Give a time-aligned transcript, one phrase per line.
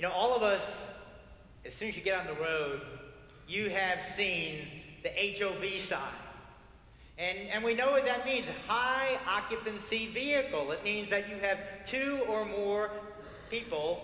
[0.00, 0.62] You know, all of us,
[1.66, 2.80] as soon as you get on the road,
[3.46, 4.66] you have seen
[5.02, 6.00] the HOV sign.
[7.18, 10.72] And, and we know what that means high occupancy vehicle.
[10.72, 12.90] It means that you have two or more
[13.50, 14.00] people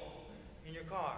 [0.69, 1.17] in your car.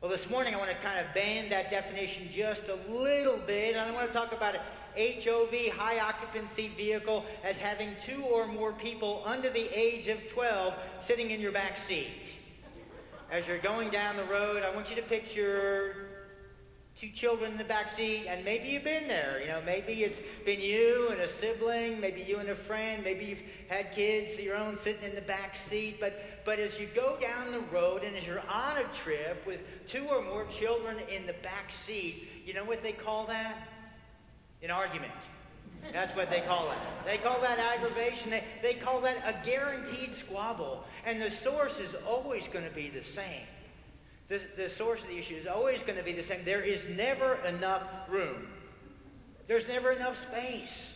[0.00, 3.76] Well, this morning I want to kind of bend that definition just a little bit,
[3.76, 5.22] and I want to talk about it.
[5.24, 10.74] HOV, high occupancy vehicle, as having two or more people under the age of 12
[11.06, 12.08] sitting in your back seat.
[13.30, 15.94] As you're going down the road, I want you to picture
[17.00, 19.40] two children in the back seat, and maybe you've been there.
[19.40, 23.26] You know, maybe it's been you and a sibling, maybe you and a friend, maybe
[23.26, 25.98] you've had kids of your own sitting in the back seat.
[26.00, 29.60] But but as you go down the road and as you're on a trip with
[29.86, 33.68] two or more children in the back seat, you know what they call that?
[34.60, 35.12] An argument.
[35.92, 37.04] That's what they call that.
[37.04, 38.30] They call that aggravation.
[38.30, 40.84] They, they call that a guaranteed squabble.
[41.04, 43.46] And the source is always going to be the same.
[44.28, 46.44] The, the source of the issue is always going to be the same.
[46.44, 48.46] There is never enough room.
[49.48, 50.90] There's never enough space.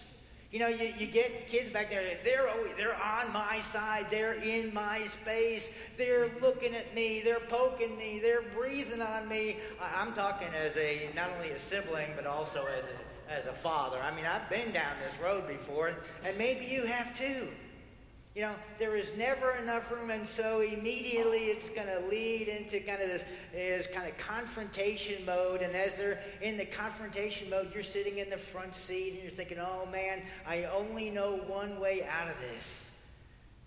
[0.52, 4.34] You know, you, you get kids back there, they're, always, they're on my side, they're
[4.34, 5.64] in my space,
[5.98, 9.56] they're looking at me, they're poking me, they're breathing on me.
[9.96, 13.98] I'm talking as a, not only a sibling, but also as a as a father.
[13.98, 15.92] I mean, I've been down this road before,
[16.24, 17.48] and maybe you have too.
[18.34, 22.80] You know, there is never enough room, and so immediately it's going to lead into
[22.80, 23.22] kind of this,
[23.52, 25.62] this kind of confrontation mode.
[25.62, 29.30] And as they're in the confrontation mode, you're sitting in the front seat and you're
[29.30, 32.86] thinking, oh man, I only know one way out of this.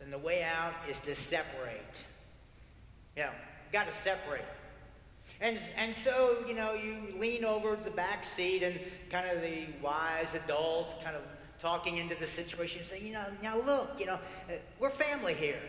[0.02, 1.80] And the way out is to separate.
[3.16, 3.32] You know,
[3.72, 4.44] got to separate.
[5.40, 8.80] And, and so, you know, you lean over the back seat and
[9.12, 11.22] kind of the wise adult kind of
[11.62, 15.60] talking into the situation, saying, you know, now look, you know, uh, we're family here.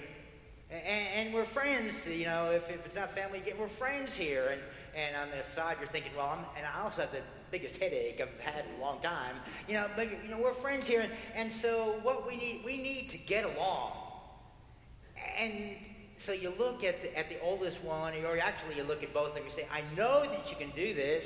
[0.70, 4.48] And, and we're friends, you know, if, if it's not family, we're friends here.
[4.52, 4.61] And,
[4.94, 8.20] and on the side, you're thinking, well, I'm, and I also have the biggest headache
[8.20, 9.36] I've had in a long time.
[9.66, 11.01] You know, but, you know, we're friends here.
[11.01, 13.92] And, and so what we need, we need to get along.
[15.39, 15.77] And
[16.18, 19.30] so you look at the, at the oldest one, or actually you look at both
[19.30, 21.24] of them, you say, I know that you can do this.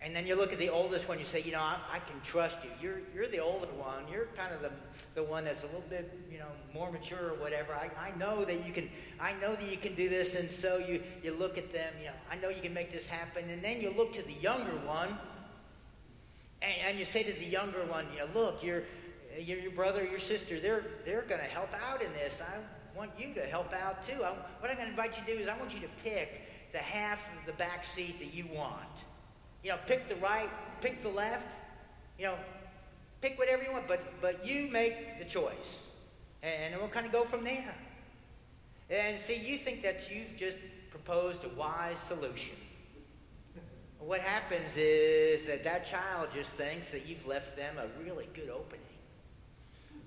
[0.00, 2.20] And then you look at the oldest one, you say, you know, I, I, can
[2.22, 2.70] trust you.
[2.80, 4.04] You're, you're the older one.
[4.10, 4.70] You're kind of the,
[5.16, 7.74] the one that's a little bit, you know, more mature or whatever.
[7.74, 10.36] I, I know that you can, I know that you can do this.
[10.36, 13.08] And so you, you look at them, you know, I know you can make this
[13.08, 13.50] happen.
[13.50, 15.18] And then you look to the younger one,
[16.62, 18.84] and, and you say to the younger one, you know, look, your,
[19.36, 22.38] your, your brother, your sister, they're, they're going to help out in this.
[22.40, 22.58] I,
[22.98, 24.24] want you to help out too.
[24.24, 26.72] I, what I'm going to invite you to do is I want you to pick
[26.72, 28.74] the half of the back seat that you want.
[29.62, 30.50] You know, pick the right,
[30.80, 31.54] pick the left.
[32.18, 32.34] You know,
[33.20, 35.70] pick whatever you want, but but you make the choice,
[36.42, 37.74] and, and we'll kind of go from there.
[38.90, 40.56] And see, you think that you've just
[40.90, 42.56] proposed a wise solution.
[44.00, 48.48] What happens is that that child just thinks that you've left them a really good
[48.48, 48.87] opening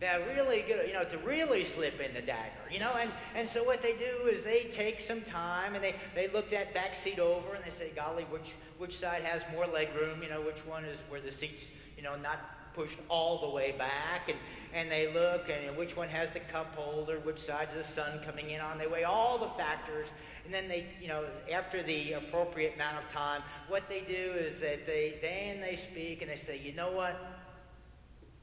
[0.01, 2.91] that really good, you know, to really slip in the dagger, you know.
[2.99, 6.49] And, and so what they do is they take some time and they, they look
[6.49, 10.23] that back seat over and they say, golly, which, which side has more leg room,
[10.23, 11.61] you know, which one is where the seat's,
[11.95, 12.39] you know, not
[12.73, 14.27] pushed all the way back.
[14.27, 14.37] And,
[14.73, 17.83] and they look and you know, which one has the cup holder, which side's the
[17.83, 18.79] sun coming in on.
[18.79, 20.07] They weigh all the factors.
[20.45, 24.59] And then they, you know, after the appropriate amount of time, what they do is
[24.61, 27.15] that they, then they speak and they say, you know what?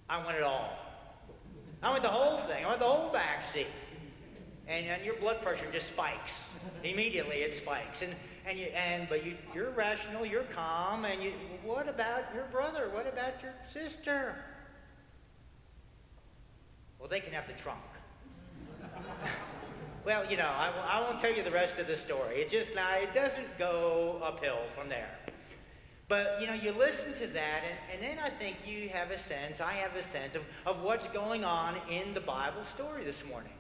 [0.08, 0.88] I want it all.
[1.82, 2.64] I want the whole thing.
[2.64, 3.68] I want the whole back seat.
[4.66, 6.32] And, and your blood pressure just spikes.
[6.82, 8.02] Immediately it spikes.
[8.02, 8.14] And,
[8.46, 12.90] and, you, and but you, you're rational, you're calm, and you, what about your brother?
[12.92, 14.34] What about your sister?
[16.98, 17.80] Well, they can have the trunk.
[20.04, 22.40] well, you know, I, I won't tell you the rest of the story.
[22.40, 25.10] It just now, it doesn't go uphill from there.
[26.08, 29.19] But you know, you listen to that, and, and then I think you have a
[29.19, 33.22] sense, I have a sense of, of what's going on in the Bible story this
[33.26, 33.52] morning.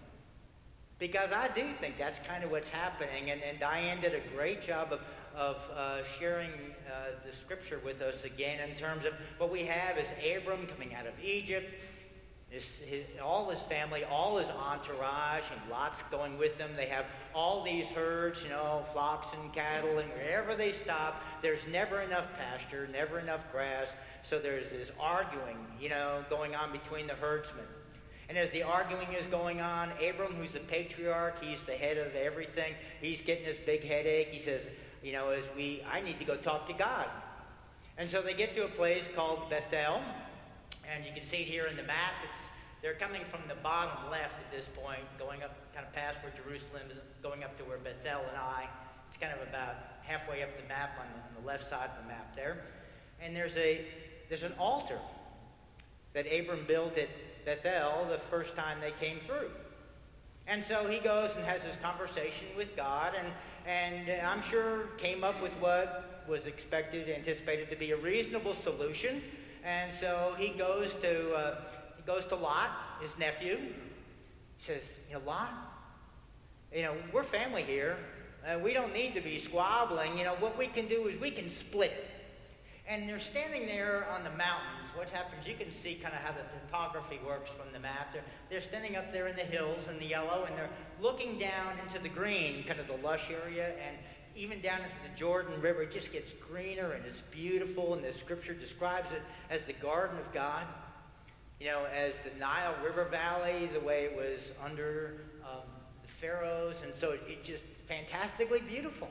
[0.98, 4.66] Because I do think that's kind of what's happening, and, and Diane did a great
[4.66, 5.00] job of,
[5.36, 9.98] of uh, sharing uh, the scripture with us again in terms of what we have
[9.98, 11.70] is Abram coming out of Egypt,
[12.50, 16.70] his, his, all his family, all his entourage, and Lot's going with them.
[16.76, 17.04] They have
[17.34, 22.26] all these herds, you know, flocks and cattle, and wherever they stop, there's never enough
[22.38, 23.88] pasture, never enough grass.
[24.22, 27.64] So there's this arguing, you know, going on between the herdsmen.
[28.30, 32.14] And as the arguing is going on, Abram, who's the patriarch, he's the head of
[32.14, 34.28] everything, he's getting this big headache.
[34.28, 34.66] He says,
[35.02, 37.06] you know, as we, I need to go talk to God.
[37.96, 40.00] And so they get to a place called Bethel,
[40.88, 42.14] and you can see it here in the map.
[42.24, 42.38] It's
[42.82, 46.32] They're coming from the bottom left at this point, going up kind of past where
[46.32, 48.68] Jerusalem is, going up to where Bethel and I.
[49.08, 52.02] It's kind of about halfway up the map on the, on the left side of
[52.02, 52.64] the map there.
[53.20, 53.84] And there's a
[54.28, 54.98] there's an altar
[56.12, 57.08] that Abram built at
[57.44, 59.50] Bethel the first time they came through.
[60.46, 63.28] And so he goes and has his conversation with God, and,
[63.66, 69.22] and Ai'm sure came up with what was expected, anticipated to be a reasonable solution.
[69.68, 71.56] And so he goes to, uh,
[71.94, 72.70] he goes to Lot,
[73.02, 73.58] his nephew.
[74.56, 74.80] He says,
[75.10, 75.50] you know, Lot,
[76.74, 77.98] you know, we're family here.
[78.46, 80.16] and we don't need to be squabbling.
[80.16, 82.08] You know, what we can do is we can split.
[82.88, 84.88] And they're standing there on the mountains.
[84.94, 88.14] What happens, you can see kind of how the topography works from the map.
[88.14, 91.74] They're, they're standing up there in the hills in the yellow, and they're looking down
[91.86, 93.98] into the green, kind of the lush area, and
[94.38, 98.12] even down into the Jordan River, it just gets greener and it's beautiful, and the
[98.12, 100.64] scripture describes it as the garden of God.
[101.60, 105.66] You know, as the Nile River Valley, the way it was under um,
[106.02, 109.08] the pharaohs, and so it, it just fantastically beautiful.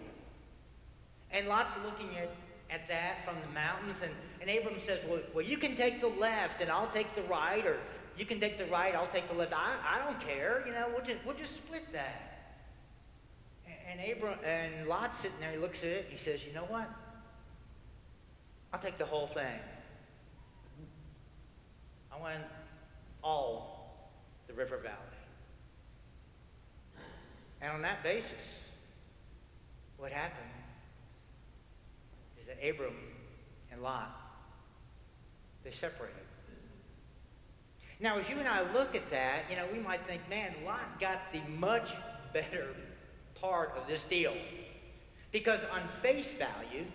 [1.31, 2.29] And lots of looking at
[2.69, 3.97] at that from the mountains.
[4.03, 7.21] And, and Abram says, well, well, you can take the left and I'll take the
[7.23, 7.77] right, or
[8.17, 9.53] you can take the right, I'll take the left.
[9.53, 10.63] I, I don't care.
[10.65, 12.36] You know, we'll just, we'll just split that.
[13.87, 16.89] And, Abram and Lot's sitting there, he looks at it, he says, you know what?
[18.73, 19.59] I'll take the whole thing.
[22.11, 22.43] I want
[23.23, 24.11] all
[24.47, 24.95] the river valley.
[27.61, 28.31] And on that basis,
[29.97, 30.49] what happened
[32.39, 32.95] is that Abram
[33.71, 34.15] and Lot,
[35.63, 36.15] they separated.
[37.99, 40.99] Now, as you and I look at that, you know, we might think, man, Lot
[40.99, 41.89] got the much
[42.31, 42.67] better
[43.41, 44.33] part of this deal.
[45.31, 46.85] Because on face value,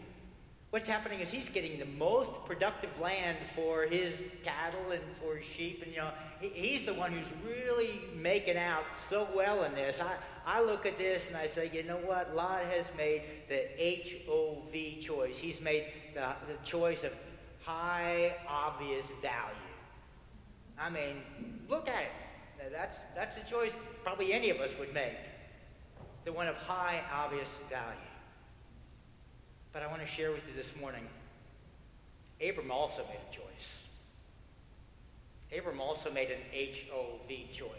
[0.70, 4.12] what's happening is he's getting the most productive land for his
[4.42, 5.82] cattle and for his sheep.
[5.84, 6.10] And, you know,
[6.40, 10.00] he, he's the one who's really making out so well in this.
[10.00, 10.14] I,
[10.46, 12.34] I look at this and I say, you know what?
[12.34, 13.68] Lot has made the
[14.26, 15.36] HOV choice.
[15.36, 17.12] He's made the, the choice of
[17.64, 19.54] high, obvious value.
[20.78, 21.22] I mean,
[21.68, 22.72] look at it.
[22.72, 23.72] That's, that's a choice
[24.04, 25.16] probably any of us would make.
[26.24, 27.96] The one of high, obvious value.
[29.72, 31.06] But I want to share with you this morning,
[32.40, 33.82] Abram also made a choice.
[35.56, 37.70] Abram also made an HOV choice.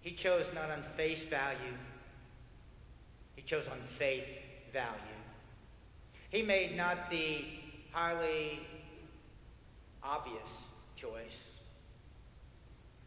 [0.00, 1.74] He chose not on face value,
[3.36, 4.24] he chose on faith
[4.72, 4.98] value.
[6.30, 7.44] He made not the
[7.92, 8.60] highly
[10.02, 10.48] obvious
[10.96, 11.38] choice,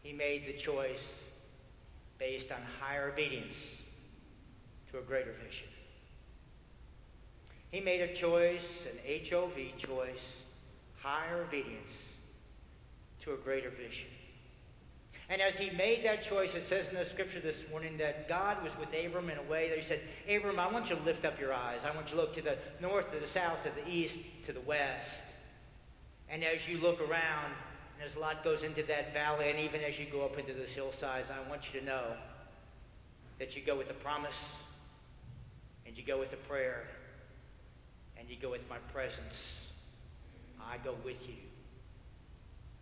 [0.02, 1.00] he made the choice
[2.18, 3.56] based on higher obedience
[4.90, 5.68] to a greater vision.
[7.70, 10.24] He made a choice, an HOV choice,
[11.00, 11.92] higher obedience
[13.22, 14.06] to a greater vision.
[15.28, 18.62] And as he made that choice, it says in the scripture this morning that God
[18.62, 21.24] was with Abram in a way that he said, Abram, I want you to lift
[21.24, 21.80] up your eyes.
[21.84, 24.52] I want you to look to the north, to the south, to the east, to
[24.52, 25.22] the west.
[26.28, 27.52] And as you look around,
[27.98, 30.52] and as a lot goes into that valley, and even as you go up into
[30.52, 32.12] this hillsides, I want you to know
[33.38, 34.36] that you go with a promise,
[35.86, 36.84] and you go with a prayer,
[38.18, 39.66] and you go with my presence.
[40.60, 41.36] I go with you.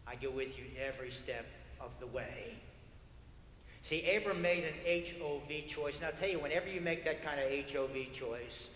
[0.07, 1.47] I go with you every step
[1.81, 2.55] of the way.
[3.83, 5.97] See, Abram made an HOV choice.
[5.97, 8.69] And I'll tell you, whenever you make that kind of HOV choice,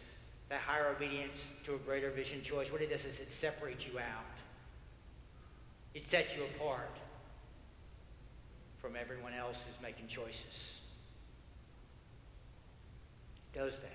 [0.51, 3.99] that higher obedience to a greater vision choice, what it does is it separates you
[3.99, 4.38] out.
[5.95, 6.97] It sets you apart
[8.81, 10.79] from everyone else who's making choices.
[13.53, 13.93] It does that.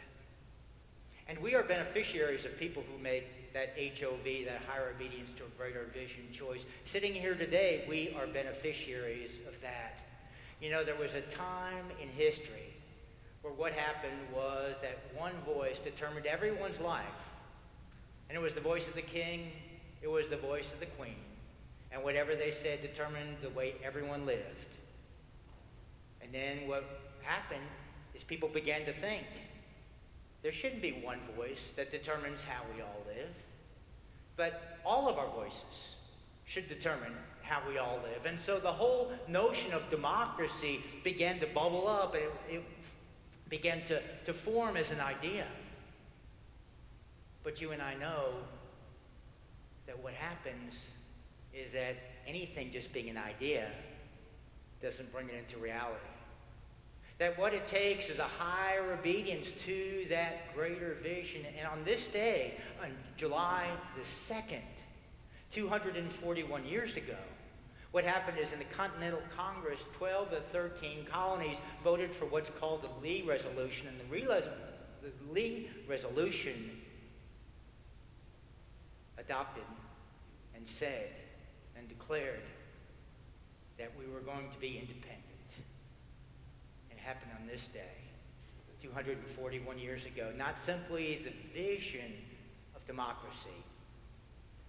[1.27, 3.23] And we are beneficiaries of people who made
[3.53, 6.61] that HOV, that higher obedience to a greater vision choice.
[6.85, 9.99] Sitting here today, we are beneficiaries of that.
[10.59, 12.73] You know, there was a time in history
[13.41, 17.05] where what happened was that one voice determined everyone's life.
[18.29, 19.51] And it was the voice of the king,
[20.01, 21.15] it was the voice of the queen.
[21.93, 24.65] And whatever they said determined the way everyone lived.
[26.21, 26.83] And then what
[27.21, 27.61] happened
[28.15, 29.25] is people began to think
[30.41, 33.29] there shouldn't be one voice that determines how we all live,
[34.35, 35.95] but all of our voices
[36.45, 38.25] should determine how we all live.
[38.25, 42.15] And so the whole notion of democracy began to bubble up.
[42.15, 42.63] It, it
[43.49, 45.45] began to, to form as an idea.
[47.43, 48.33] But you and I know
[49.85, 50.73] that what happens
[51.53, 51.95] is that
[52.27, 53.69] anything just being an idea
[54.81, 55.99] doesn't bring it into reality.
[57.19, 61.45] That what it takes is a higher obedience to that greater vision.
[61.57, 64.61] And on this day, on July the 2nd,
[65.51, 67.15] 241 years ago,
[67.93, 72.81] What happened is in the Continental Congress, 12 of 13 colonies voted for what's called
[72.81, 74.35] the Lee Resolution, and the,
[75.03, 76.71] the Lee Resolution
[79.19, 79.63] adopted
[80.55, 81.11] and said
[81.77, 82.41] and declared
[83.77, 85.23] that we were going to be independent.
[86.91, 88.03] It happened on this day,
[88.81, 90.31] 241 years ago.
[90.37, 92.11] Not simply the vision
[92.75, 93.63] of democracy,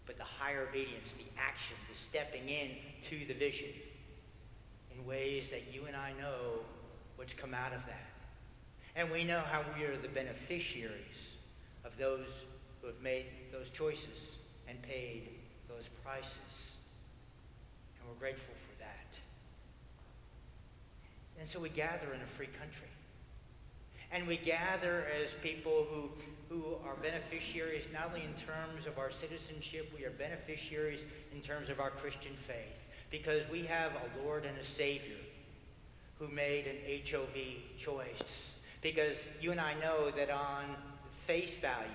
[0.07, 2.71] but the higher obedience, the action, the stepping in
[3.11, 3.69] to the vision
[4.95, 6.61] in ways that you and I know
[7.17, 8.11] what's come out of that.
[8.97, 11.35] And we know how we are the beneficiaries
[11.85, 12.29] of those
[12.81, 15.31] who have made those choices and paid
[15.69, 16.74] those prices.
[18.05, 19.17] And we're grateful for that.
[21.41, 22.89] And so we gather in a free country.
[24.13, 26.09] And we gather as people who,
[26.49, 31.01] who are beneficiaries not only in terms of our citizenship, we are beneficiaries
[31.33, 32.79] in terms of our Christian faith.
[33.11, 35.17] Because we have a Lord and a Savior
[36.19, 36.77] who made an
[37.11, 38.51] HOV choice.
[38.83, 40.77] Because you and I know that on
[41.27, 41.89] face value,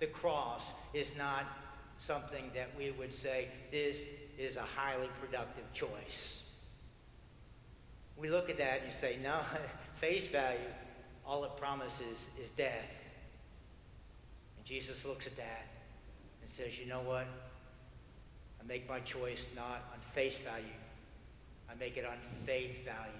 [0.00, 1.44] the cross is not
[2.04, 3.96] something that we would say this
[4.38, 6.42] is a highly productive choice.
[8.16, 9.40] We look at that and you say, no,
[10.00, 10.60] face value,
[11.26, 12.90] all it promises is death.
[14.56, 15.66] And Jesus looks at that
[16.42, 17.26] and says, you know what?
[18.60, 20.64] I make my choice not on face value.
[21.68, 23.12] I make it on faith value.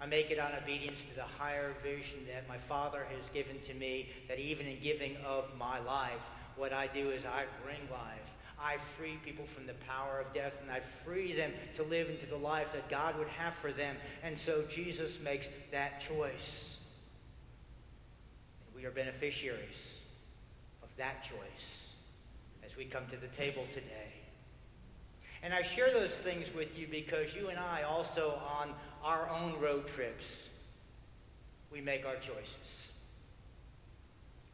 [0.00, 3.74] I make it on obedience to the higher vision that my Father has given to
[3.74, 6.20] me, that even in giving of my life,
[6.56, 8.21] what I do is I bring life.
[8.62, 12.26] I free people from the power of death and I free them to live into
[12.26, 13.96] the life that God would have for them.
[14.22, 16.76] And so Jesus makes that choice.
[18.74, 19.76] We are beneficiaries
[20.82, 21.82] of that choice
[22.64, 24.12] as we come to the table today.
[25.42, 28.70] And I share those things with you because you and I also on
[29.02, 30.24] our own road trips,
[31.72, 32.72] we make our choices.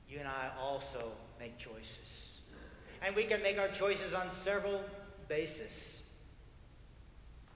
[0.09, 2.28] You and I also make choices.
[3.03, 4.83] And we can make our choices on several
[5.29, 6.03] bases.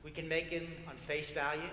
[0.04, 1.70] We can make them on face value.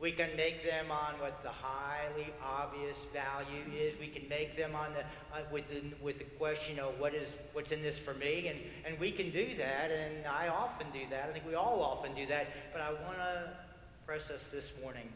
[0.00, 3.98] We can make them on what the highly obvious value is.
[3.98, 5.00] We can make them on the
[5.36, 8.46] uh, with the, with the question, of what is what's in this for me?
[8.46, 11.28] And and we can do that, and I often do that.
[11.28, 12.46] I think we all often do that.
[12.72, 13.50] But I want to
[14.06, 15.08] press us this morning,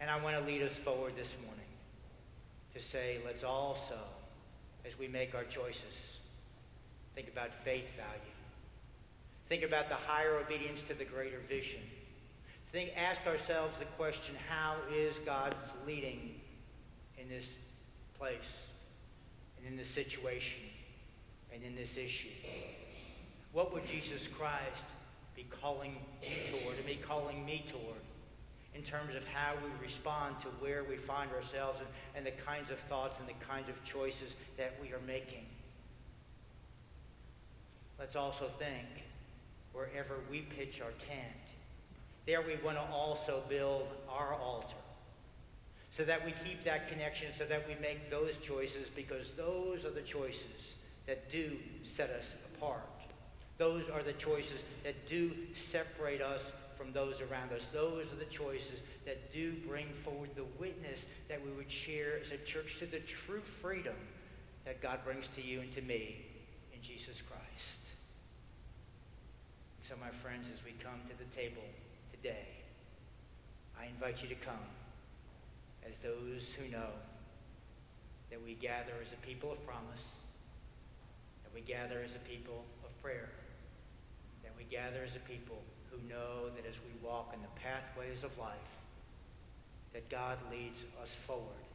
[0.00, 1.62] and I want to lead us forward this morning
[2.74, 3.98] to say, let's also
[4.86, 6.11] as we make our choices.
[7.14, 8.32] Think about faith value.
[9.48, 11.80] Think about the higher obedience to the greater vision.
[12.72, 15.54] Think, ask ourselves the question, how is God
[15.86, 16.40] leading
[17.18, 17.44] in this
[18.18, 18.38] place
[19.58, 20.62] and in this situation
[21.52, 22.30] and in this issue?
[23.52, 24.84] What would Jesus Christ
[25.36, 28.00] be calling you toward and be calling me toward?
[28.74, 32.70] in terms of how we respond to where we find ourselves and, and the kinds
[32.70, 35.44] of thoughts and the kinds of choices that we are making.
[37.98, 38.86] Let's also think
[39.72, 41.36] wherever we pitch our tent,
[42.26, 44.76] there we want to also build our altar
[45.96, 49.90] so that we keep that connection, so that we make those choices because those are
[49.90, 50.74] the choices
[51.06, 51.56] that do
[51.96, 52.80] set us apart.
[53.58, 56.40] Those are the choices that do separate us
[56.76, 57.62] from those around us.
[57.72, 62.32] Those are the choices that do bring forward the witness that we would share as
[62.32, 63.94] a church to the true freedom
[64.64, 66.24] that God brings to you and to me
[66.72, 67.80] in Jesus Christ.
[69.82, 71.66] So, my friends, as we come to the table
[72.14, 72.46] today,
[73.74, 74.62] I invite you to come
[75.82, 76.94] as those who know
[78.30, 80.06] that we gather as a people of promise,
[81.42, 83.26] that we gather as a people of prayer,
[84.46, 85.58] that we gather as a people
[85.90, 88.70] who know that as we walk in the pathways of life,
[89.92, 91.66] that God leads us forward.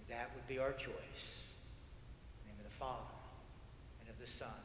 [0.00, 1.24] And that would be our choice.
[2.40, 3.12] In the name of the Father,
[4.00, 4.64] and of the Son,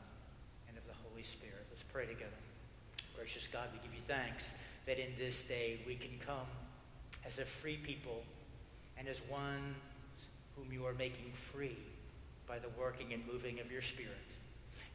[0.71, 1.67] and of the Holy Spirit.
[1.69, 2.31] Let's pray together.
[3.15, 4.43] Gracious God, we give you thanks
[4.85, 6.47] that in this day we can come
[7.25, 8.23] as a free people
[8.97, 9.75] and as one
[10.55, 11.77] whom you are making free
[12.47, 14.17] by the working and moving of your Spirit.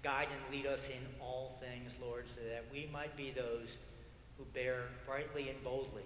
[0.02, 3.68] Guide and lead us in all things, Lord, so that we might be those
[4.38, 6.04] who bear brightly and boldly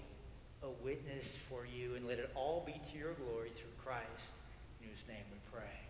[0.63, 4.33] a witness for you, and let it all be to your glory through Christ,
[4.81, 5.90] in whose name we pray.